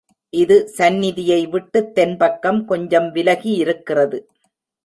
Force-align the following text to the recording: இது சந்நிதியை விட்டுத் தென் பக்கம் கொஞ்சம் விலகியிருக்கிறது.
இது 0.33 0.55
சந்நிதியை 0.77 1.47
விட்டுத் 1.47 1.91
தென் 1.95 2.17
பக்கம் 2.17 2.65
கொஞ்சம் 2.65 3.09
விலகியிருக்கிறது. 3.13 4.19